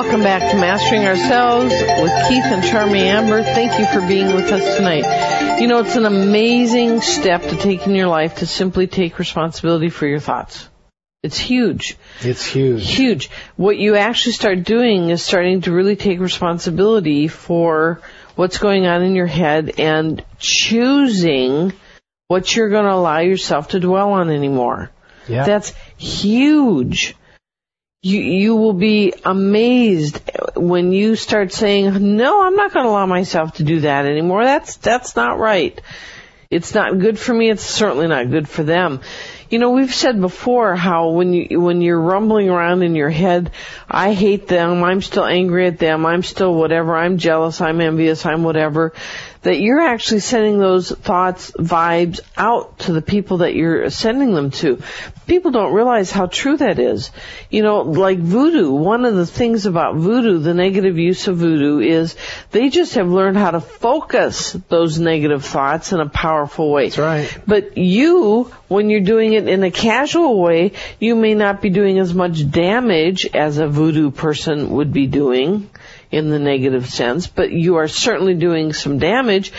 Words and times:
Welcome 0.00 0.22
back 0.22 0.52
to 0.52 0.56
Mastering 0.56 1.06
Ourselves 1.06 1.72
with 1.72 2.28
Keith 2.28 2.44
and 2.44 2.62
Charmy 2.62 3.00
Amber. 3.00 3.42
Thank 3.42 3.80
you 3.80 3.86
for 3.86 4.06
being 4.06 4.32
with 4.32 4.44
us 4.52 4.76
tonight. 4.76 5.60
You 5.60 5.66
know, 5.66 5.80
it's 5.80 5.96
an 5.96 6.06
amazing 6.06 7.00
step 7.00 7.42
to 7.42 7.56
take 7.56 7.84
in 7.84 7.96
your 7.96 8.06
life 8.06 8.36
to 8.36 8.46
simply 8.46 8.86
take 8.86 9.18
responsibility 9.18 9.88
for 9.88 10.06
your 10.06 10.20
thoughts. 10.20 10.68
It's 11.24 11.36
huge. 11.36 11.96
It's 12.20 12.46
huge. 12.46 12.88
Huge. 12.88 13.28
What 13.56 13.76
you 13.76 13.96
actually 13.96 14.34
start 14.34 14.62
doing 14.62 15.10
is 15.10 15.20
starting 15.20 15.62
to 15.62 15.72
really 15.72 15.96
take 15.96 16.20
responsibility 16.20 17.26
for 17.26 18.00
what's 18.36 18.58
going 18.58 18.86
on 18.86 19.02
in 19.02 19.16
your 19.16 19.26
head 19.26 19.80
and 19.80 20.24
choosing 20.38 21.72
what 22.28 22.54
you're 22.54 22.70
going 22.70 22.84
to 22.84 22.94
allow 22.94 23.18
yourself 23.18 23.70
to 23.70 23.80
dwell 23.80 24.12
on 24.12 24.30
anymore. 24.30 24.92
Yeah. 25.26 25.44
That's 25.44 25.74
huge. 25.96 27.16
You, 28.08 28.20
you 28.20 28.56
will 28.56 28.72
be 28.72 29.12
amazed 29.24 30.20
when 30.56 30.92
you 30.92 31.14
start 31.14 31.52
saying, 31.52 32.16
no, 32.16 32.42
I'm 32.42 32.56
not 32.56 32.72
going 32.72 32.86
to 32.86 32.90
allow 32.90 33.04
myself 33.04 33.54
to 33.56 33.64
do 33.64 33.80
that 33.80 34.06
anymore. 34.06 34.44
That's, 34.44 34.76
that's 34.76 35.14
not 35.14 35.38
right. 35.38 35.78
It's 36.50 36.74
not 36.74 36.98
good 36.98 37.18
for 37.18 37.34
me. 37.34 37.50
It's 37.50 37.62
certainly 37.62 38.06
not 38.06 38.30
good 38.30 38.48
for 38.48 38.62
them. 38.62 39.02
You 39.50 39.58
know, 39.58 39.72
we've 39.72 39.94
said 39.94 40.18
before 40.20 40.74
how 40.74 41.10
when 41.10 41.34
you, 41.34 41.60
when 41.60 41.82
you're 41.82 42.00
rumbling 42.00 42.48
around 42.48 42.82
in 42.82 42.94
your 42.94 43.10
head, 43.10 43.50
I 43.88 44.14
hate 44.14 44.46
them, 44.46 44.84
I'm 44.84 45.00
still 45.00 45.24
angry 45.24 45.66
at 45.66 45.78
them, 45.78 46.04
I'm 46.04 46.22
still 46.22 46.54
whatever, 46.54 46.94
I'm 46.94 47.16
jealous, 47.16 47.62
I'm 47.62 47.80
envious, 47.80 48.26
I'm 48.26 48.42
whatever, 48.42 48.92
that 49.42 49.60
you're 49.60 49.80
actually 49.80 50.20
sending 50.20 50.58
those 50.58 50.90
thoughts, 50.90 51.52
vibes 51.52 52.20
out 52.36 52.78
to 52.80 52.92
the 52.92 53.02
people 53.02 53.38
that 53.38 53.54
you're 53.54 53.90
sending 53.90 54.34
them 54.34 54.50
to. 54.50 54.82
People 55.26 55.50
don't 55.50 55.74
realize 55.74 56.10
how 56.10 56.26
true 56.26 56.56
that 56.56 56.78
is. 56.78 57.10
You 57.50 57.62
know, 57.62 57.82
like 57.82 58.18
voodoo, 58.18 58.72
one 58.72 59.04
of 59.04 59.14
the 59.14 59.26
things 59.26 59.66
about 59.66 59.96
voodoo, 59.96 60.38
the 60.38 60.54
negative 60.54 60.98
use 60.98 61.28
of 61.28 61.36
voodoo 61.36 61.80
is 61.80 62.16
they 62.50 62.68
just 62.68 62.94
have 62.94 63.08
learned 63.08 63.36
how 63.36 63.52
to 63.52 63.60
focus 63.60 64.52
those 64.68 64.98
negative 64.98 65.44
thoughts 65.44 65.92
in 65.92 66.00
a 66.00 66.08
powerful 66.08 66.70
way. 66.72 66.86
That's 66.86 66.98
right. 66.98 67.38
But 67.46 67.76
you, 67.76 68.52
when 68.68 68.90
you're 68.90 69.00
doing 69.00 69.34
it 69.34 69.48
in 69.48 69.62
a 69.62 69.70
casual 69.70 70.40
way, 70.40 70.72
you 70.98 71.14
may 71.14 71.34
not 71.34 71.62
be 71.62 71.70
doing 71.70 71.98
as 71.98 72.14
much 72.14 72.50
damage 72.50 73.26
as 73.34 73.58
a 73.58 73.68
voodoo 73.68 74.10
person 74.10 74.70
would 74.70 74.92
be 74.92 75.06
doing 75.06 75.70
in 76.10 76.30
the 76.30 76.38
negative 76.38 76.88
sense, 76.88 77.26
but 77.26 77.50
you 77.52 77.76
are 77.76 77.88
certainly 77.88 78.34
doing 78.34 78.72
some 78.72 78.98
damage. 78.98 79.52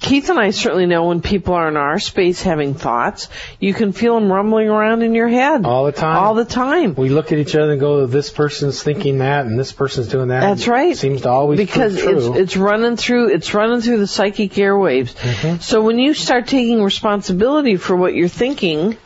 Keith 0.00 0.28
and 0.28 0.38
I 0.38 0.50
certainly 0.50 0.84
know 0.84 1.06
when 1.06 1.22
people 1.22 1.54
are 1.54 1.66
in 1.68 1.78
our 1.78 1.98
space 1.98 2.42
having 2.42 2.74
thoughts, 2.74 3.28
you 3.58 3.72
can 3.72 3.92
feel 3.92 4.20
them 4.20 4.30
rumbling 4.30 4.68
around 4.68 5.02
in 5.02 5.14
your 5.14 5.28
head. 5.28 5.64
All 5.64 5.86
the 5.86 5.92
time. 5.92 6.16
All 6.18 6.34
the 6.34 6.44
time. 6.44 6.94
We 6.94 7.08
look 7.08 7.32
at 7.32 7.38
each 7.38 7.56
other 7.56 7.72
and 7.72 7.80
go, 7.80 8.04
this 8.04 8.28
person's 8.28 8.82
thinking 8.82 9.18
that 9.18 9.46
and 9.46 9.58
this 9.58 9.72
person's 9.72 10.08
doing 10.08 10.28
that. 10.28 10.40
That's 10.40 10.68
right. 10.68 10.92
It 10.92 10.98
seems 10.98 11.22
to 11.22 11.30
always 11.30 11.58
because 11.58 11.96
it's 11.96 12.26
it's 12.36 12.56
running 12.56 12.96
through 12.96 13.32
it's 13.32 13.54
running 13.54 13.80
through 13.80 13.98
the 13.98 14.06
psychic 14.06 14.52
airwaves. 14.52 15.14
Mm-hmm. 15.14 15.60
So 15.60 15.82
when 15.82 15.98
you 15.98 16.12
start 16.12 16.48
taking 16.48 16.82
responsibility 16.82 17.76
for 17.76 17.96
what 17.96 18.14
you're 18.14 18.28
thinking, 18.28 18.98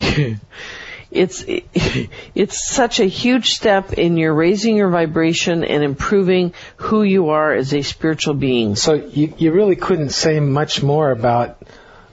it's 1.16 1.44
it's 2.34 2.68
such 2.68 3.00
a 3.00 3.04
huge 3.04 3.50
step 3.50 3.92
in 3.92 4.16
your 4.16 4.34
raising 4.34 4.76
your 4.76 4.90
vibration 4.90 5.64
and 5.64 5.82
improving 5.82 6.52
who 6.76 7.02
you 7.02 7.30
are 7.30 7.52
as 7.52 7.72
a 7.74 7.82
spiritual 7.82 8.34
being. 8.34 8.76
So 8.76 8.94
you, 8.94 9.34
you 9.38 9.52
really 9.52 9.76
couldn't 9.76 10.10
say 10.10 10.40
much 10.40 10.82
more 10.82 11.10
about 11.10 11.62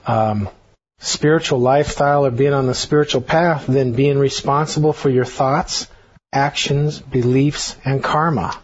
um, 0.06 0.48
spiritual 0.98 1.60
lifestyle 1.60 2.26
or 2.26 2.30
being 2.30 2.54
on 2.54 2.66
the 2.66 2.74
spiritual 2.74 3.20
path 3.20 3.66
than 3.66 3.92
being 3.92 4.18
responsible 4.18 4.92
for 4.92 5.10
your 5.10 5.24
thoughts, 5.24 5.86
actions, 6.32 6.98
beliefs, 6.98 7.76
and 7.84 8.02
karma. 8.02 8.58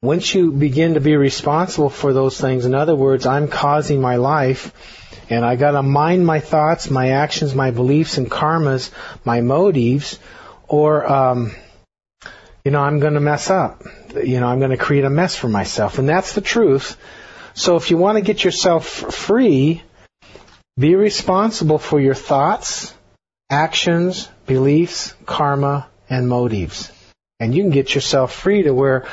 Once 0.00 0.32
you 0.32 0.52
begin 0.52 0.94
to 0.94 1.00
be 1.00 1.16
responsible 1.16 1.90
for 1.90 2.12
those 2.12 2.40
things, 2.40 2.64
in 2.64 2.74
other 2.74 2.94
words, 2.94 3.26
I'm 3.26 3.48
causing 3.48 4.00
my 4.00 4.16
life, 4.16 4.72
and 5.28 5.44
I 5.44 5.56
gotta 5.56 5.82
mind 5.82 6.24
my 6.24 6.38
thoughts, 6.40 6.88
my 6.88 7.10
actions, 7.10 7.54
my 7.54 7.72
beliefs, 7.72 8.16
and 8.16 8.30
karmas, 8.30 8.90
my 9.24 9.40
motives, 9.40 10.18
or 10.68 11.04
um, 11.10 11.52
you 12.64 12.72
know, 12.72 12.82
I'm 12.82 13.00
to 13.00 13.20
mess 13.20 13.48
up. 13.48 13.82
You 14.14 14.40
know, 14.40 14.46
I'm 14.46 14.60
to 14.60 14.76
create 14.76 15.04
a 15.04 15.10
mess 15.10 15.34
for 15.34 15.48
myself. 15.48 15.98
And 15.98 16.06
that's 16.06 16.34
the 16.34 16.42
truth. 16.42 16.98
So 17.54 17.76
if 17.76 17.90
you 17.90 17.96
want 17.96 18.18
to 18.18 18.22
get 18.22 18.44
yourself 18.44 18.86
free, 18.86 19.82
be 20.78 20.94
responsible 20.94 21.78
for 21.78 21.98
your 21.98 22.14
thoughts, 22.14 22.92
actions, 23.48 24.28
beliefs, 24.46 25.14
karma, 25.24 25.88
and 26.10 26.28
motives. 26.28 26.92
And 27.40 27.54
you 27.54 27.62
can 27.62 27.70
get 27.70 27.94
yourself 27.94 28.34
free 28.34 28.64
to 28.64 28.74
where 28.74 29.06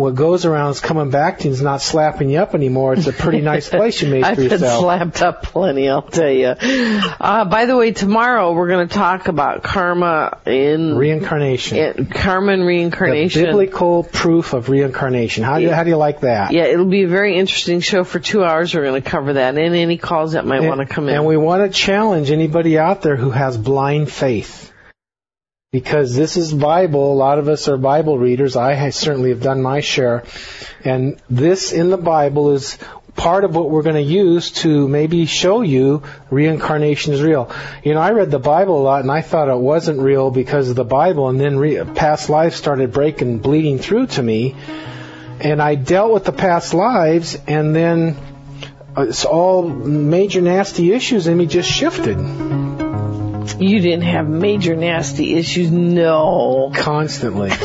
what 0.00 0.14
goes 0.14 0.46
around 0.46 0.70
is 0.70 0.80
coming 0.80 1.10
back 1.10 1.40
to 1.40 1.44
you 1.48 1.52
is 1.52 1.60
not 1.60 1.82
slapping 1.82 2.30
you 2.30 2.38
up 2.38 2.54
anymore. 2.54 2.94
It's 2.94 3.06
a 3.06 3.12
pretty 3.12 3.40
nice 3.40 3.68
place 3.70 4.00
you 4.00 4.08
made 4.08 4.24
I've 4.24 4.36
for 4.36 4.48
been 4.48 4.58
slapped 4.58 5.22
up 5.22 5.42
plenty, 5.42 5.88
I'll 5.88 6.02
tell 6.02 6.30
you. 6.30 6.46
Uh, 6.48 7.44
by 7.44 7.66
the 7.66 7.76
way, 7.76 7.92
tomorrow 7.92 8.52
we're 8.52 8.68
going 8.68 8.88
to 8.88 8.94
talk 8.94 9.28
about 9.28 9.62
karma 9.62 10.38
in, 10.46 10.96
Reincarnation. 10.96 11.76
in 11.78 12.06
karma 12.06 12.52
and 12.52 12.62
the 12.62 12.66
reincarnation. 12.66 13.44
biblical 13.44 14.02
proof 14.04 14.54
of 14.54 14.68
reincarnation. 14.68 15.44
How 15.44 15.58
do 15.58 15.70
how 15.70 15.84
do 15.84 15.90
you 15.90 15.96
like 15.96 16.20
that? 16.20 16.52
Yeah, 16.52 16.64
it'll 16.64 16.86
be 16.86 17.02
a 17.02 17.08
very 17.08 17.36
interesting 17.36 17.80
show 17.80 18.04
for 18.04 18.18
two 18.18 18.42
hours. 18.42 18.74
We're 18.74 18.84
going 18.84 19.02
to 19.02 19.08
cover 19.08 19.34
that 19.34 19.56
and 19.56 19.74
any 19.74 19.98
calls 19.98 20.32
that 20.32 20.46
might 20.46 20.62
want 20.62 20.80
to 20.80 20.86
come 20.86 21.08
in. 21.08 21.14
And 21.14 21.26
we 21.26 21.36
want 21.36 21.70
to 21.70 21.78
challenge 21.78 22.30
anybody 22.30 22.78
out 22.78 23.02
there 23.02 23.16
who 23.16 23.30
has 23.30 23.56
blind 23.58 24.10
faith. 24.10 24.69
Because 25.72 26.16
this 26.16 26.36
is 26.36 26.52
Bible. 26.52 27.12
A 27.12 27.14
lot 27.14 27.38
of 27.38 27.48
us 27.48 27.68
are 27.68 27.76
Bible 27.76 28.18
readers. 28.18 28.56
I 28.56 28.90
certainly 28.90 29.30
have 29.30 29.40
done 29.40 29.62
my 29.62 29.78
share. 29.78 30.24
And 30.84 31.22
this 31.30 31.72
in 31.72 31.90
the 31.90 31.96
Bible 31.96 32.50
is 32.50 32.76
part 33.14 33.44
of 33.44 33.54
what 33.54 33.70
we're 33.70 33.84
going 33.84 33.94
to 33.94 34.02
use 34.02 34.50
to 34.62 34.88
maybe 34.88 35.26
show 35.26 35.60
you 35.60 36.02
reincarnation 36.28 37.12
is 37.12 37.22
real. 37.22 37.52
You 37.84 37.94
know, 37.94 38.00
I 38.00 38.10
read 38.10 38.32
the 38.32 38.40
Bible 38.40 38.80
a 38.80 38.82
lot 38.82 39.02
and 39.02 39.12
I 39.12 39.20
thought 39.20 39.48
it 39.48 39.56
wasn't 39.56 40.00
real 40.00 40.32
because 40.32 40.70
of 40.70 40.74
the 40.74 40.82
Bible 40.82 41.28
and 41.28 41.38
then 41.38 41.56
re- 41.56 41.84
past 41.84 42.28
lives 42.28 42.56
started 42.56 42.90
breaking, 42.90 43.38
bleeding 43.38 43.78
through 43.78 44.08
to 44.08 44.22
me. 44.24 44.56
And 45.38 45.62
I 45.62 45.76
dealt 45.76 46.12
with 46.12 46.24
the 46.24 46.32
past 46.32 46.74
lives 46.74 47.38
and 47.46 47.76
then 47.76 48.16
uh, 48.96 49.02
it's 49.02 49.24
all 49.24 49.68
major 49.68 50.40
nasty 50.40 50.92
issues 50.92 51.28
in 51.28 51.38
me 51.38 51.46
just 51.46 51.70
shifted 51.70 52.18
you 53.60 53.80
didn't 53.80 54.02
have 54.02 54.28
major 54.28 54.74
nasty 54.74 55.34
issues. 55.34 55.70
No. 55.70 56.72
constantly. 56.74 57.50
you 57.50 57.56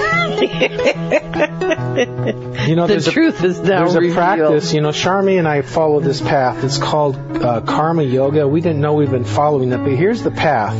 know, 2.75 2.87
The 2.87 2.93
there's 2.93 3.07
a, 3.07 3.11
truth 3.11 3.43
is 3.43 3.59
now 3.59 3.87
there's 3.87 4.11
a 4.11 4.13
practice. 4.13 4.73
You 4.73 4.81
know, 4.81 4.89
Charmy 4.89 5.39
and 5.39 5.47
I 5.47 5.61
follow 5.61 6.01
this 6.01 6.19
path. 6.21 6.63
It's 6.63 6.77
called 6.77 7.15
uh, 7.15 7.61
Karma 7.61 8.03
Yoga. 8.03 8.47
We 8.47 8.61
didn't 8.61 8.81
know 8.81 8.93
we've 8.93 9.09
been 9.09 9.23
following 9.23 9.71
it, 9.71 9.77
but 9.77 9.93
here's 9.93 10.21
the 10.21 10.31
path. 10.31 10.75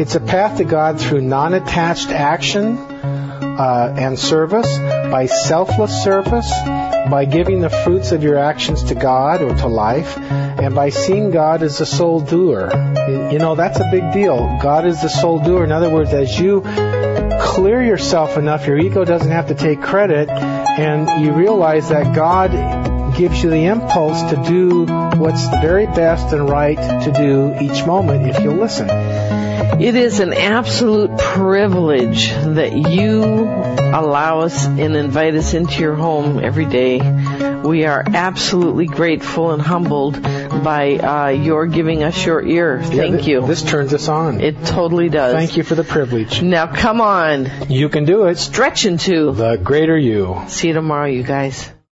It's 0.00 0.14
a 0.14 0.20
path 0.20 0.56
to 0.58 0.64
God 0.64 1.00
through 1.00 1.20
non-attached 1.20 2.08
action 2.08 2.78
uh, 2.78 3.94
and 3.96 4.18
service, 4.18 4.66
by 5.14 5.26
selfless 5.26 6.02
service, 6.02 6.50
by 7.08 7.24
giving 7.24 7.60
the 7.60 7.70
fruits 7.70 8.10
of 8.10 8.24
your 8.24 8.36
actions 8.36 8.82
to 8.82 8.96
God 8.96 9.42
or 9.42 9.54
to 9.54 9.68
life, 9.68 10.18
and 10.18 10.74
by 10.74 10.88
seeing 10.88 11.30
God 11.30 11.62
as 11.62 11.78
the 11.78 11.86
sole 11.86 12.18
doer. 12.20 12.68
You 13.30 13.38
know, 13.38 13.54
that's 13.54 13.78
a 13.78 13.88
big 13.92 14.12
deal. 14.12 14.58
God 14.60 14.84
is 14.84 15.00
the 15.02 15.08
sole 15.08 15.38
doer. 15.38 15.62
In 15.62 15.70
other 15.70 15.88
words, 15.88 16.12
as 16.12 16.36
you 16.36 16.62
clear 17.40 17.80
yourself 17.80 18.36
enough, 18.36 18.66
your 18.66 18.76
ego 18.76 19.04
doesn't 19.04 19.30
have 19.30 19.46
to 19.46 19.54
take 19.54 19.80
credit, 19.80 20.28
and 20.28 21.24
you 21.24 21.30
realize 21.30 21.90
that 21.90 22.12
God 22.12 22.50
gives 23.16 23.42
you 23.42 23.50
the 23.50 23.64
impulse 23.66 24.20
to 24.30 24.36
do 24.48 24.84
what's 25.18 25.48
the 25.48 25.58
very 25.60 25.86
best 25.86 26.32
and 26.32 26.48
right 26.48 26.76
to 27.04 27.12
do 27.12 27.54
each 27.60 27.84
moment 27.86 28.26
if 28.28 28.42
you 28.42 28.50
listen. 28.52 28.88
It 29.80 29.96
is 29.96 30.20
an 30.20 30.32
absolute 30.32 31.18
privilege 31.18 32.28
that 32.30 32.72
you 32.76 33.22
allow 33.24 34.40
us 34.40 34.66
and 34.66 34.94
invite 34.96 35.34
us 35.34 35.52
into 35.54 35.80
your 35.80 35.94
home 35.94 36.38
every 36.42 36.64
day. 36.64 37.00
We 37.62 37.84
are 37.86 38.04
absolutely 38.06 38.86
grateful 38.86 39.50
and 39.52 39.60
humbled 39.60 40.22
by 40.22 40.96
uh, 40.96 41.28
your 41.30 41.66
giving 41.66 42.02
us 42.04 42.24
your 42.24 42.42
ear. 42.46 42.80
Yeah, 42.82 42.88
Thank 42.88 43.26
you. 43.26 43.46
This 43.46 43.62
turns 43.62 43.92
us 43.94 44.08
on. 44.08 44.40
it 44.40 44.64
totally 44.66 45.08
does. 45.08 45.32
Thank 45.34 45.56
you 45.56 45.62
for 45.64 45.74
the 45.74 45.84
privilege. 45.84 46.42
Now 46.42 46.66
come 46.66 47.00
on, 47.00 47.50
You 47.68 47.88
can 47.88 48.04
do 48.04 48.26
it. 48.26 48.38
stretch 48.38 48.84
into. 48.84 49.32
The 49.32 49.56
greater 49.56 49.96
you. 49.96 50.42
See 50.48 50.68
you 50.68 50.74
tomorrow, 50.74 51.06
you 51.06 51.22
guys. 51.24 51.70